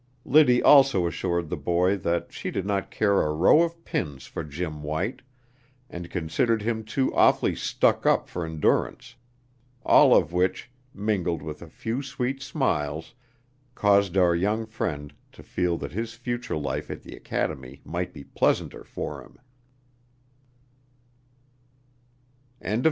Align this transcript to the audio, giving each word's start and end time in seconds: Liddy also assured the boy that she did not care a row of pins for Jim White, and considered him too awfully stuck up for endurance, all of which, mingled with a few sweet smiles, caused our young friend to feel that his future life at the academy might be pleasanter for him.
Liddy 0.25 0.63
also 0.63 1.05
assured 1.05 1.47
the 1.49 1.55
boy 1.55 1.95
that 1.95 2.33
she 2.33 2.49
did 2.49 2.65
not 2.65 2.89
care 2.89 3.21
a 3.21 3.31
row 3.31 3.61
of 3.61 3.85
pins 3.85 4.25
for 4.25 4.43
Jim 4.43 4.81
White, 4.81 5.21
and 5.91 6.09
considered 6.09 6.63
him 6.63 6.83
too 6.83 7.13
awfully 7.13 7.55
stuck 7.55 8.03
up 8.07 8.27
for 8.27 8.43
endurance, 8.43 9.13
all 9.85 10.15
of 10.15 10.33
which, 10.33 10.71
mingled 10.91 11.43
with 11.43 11.61
a 11.61 11.69
few 11.69 12.01
sweet 12.01 12.41
smiles, 12.41 13.13
caused 13.75 14.17
our 14.17 14.35
young 14.35 14.65
friend 14.65 15.13
to 15.33 15.43
feel 15.43 15.77
that 15.77 15.91
his 15.91 16.15
future 16.15 16.57
life 16.57 16.89
at 16.89 17.03
the 17.03 17.15
academy 17.15 17.79
might 17.85 18.11
be 18.11 18.23
pleasanter 18.23 18.83
for 18.83 19.21
him. 19.21 19.37